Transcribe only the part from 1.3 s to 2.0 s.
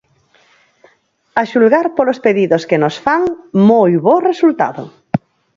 A xulgar